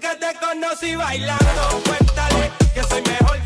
que 0.00 0.16
te 0.16 0.34
conocí 0.40 0.96
bailando. 0.96 1.82
Cuéntale 1.84 2.50
que 2.74 2.82
soy 2.84 3.02
mejor. 3.02 3.39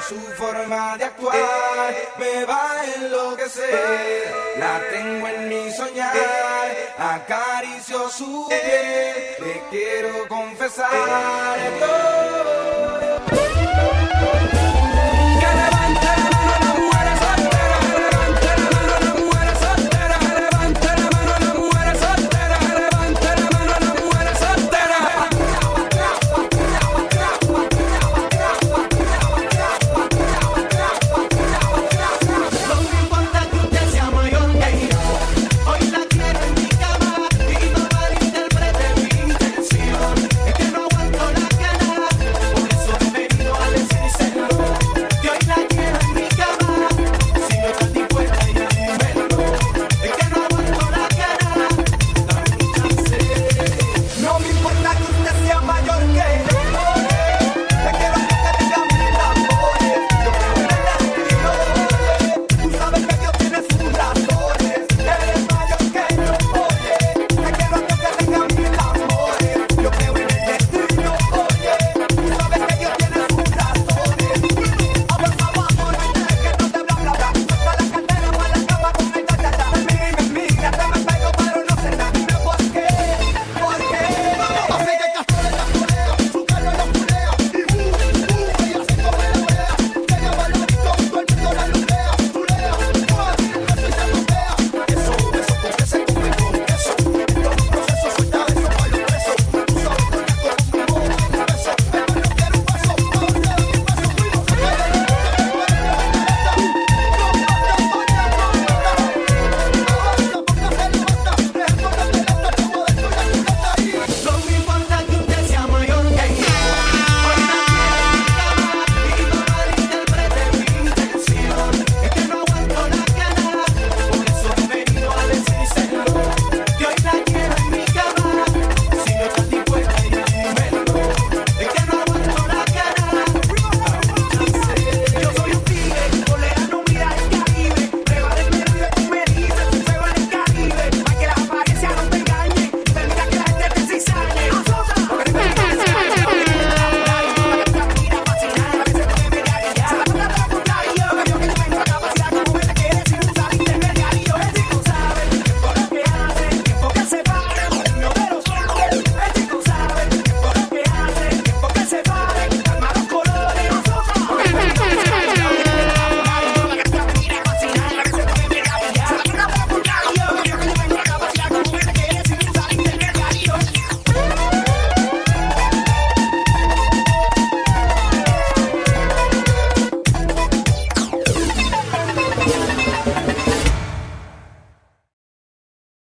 su 0.00 0.18
forma 0.36 0.96
de 0.98 1.04
actuar 1.04 1.94
me 2.18 2.44
va 2.44 2.80
a 2.80 2.84
enloquecer. 2.94 4.34
La 4.58 4.80
tengo 4.90 5.28
en 5.28 5.48
mi 5.48 5.70
soñar, 5.72 6.16
acaricio 6.98 8.08
su 8.10 8.46
piel, 8.48 9.36
le 9.40 9.62
quiero 9.70 10.28
confesar. 10.28 10.86